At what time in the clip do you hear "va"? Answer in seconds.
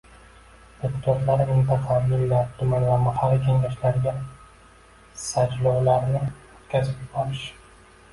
2.91-2.95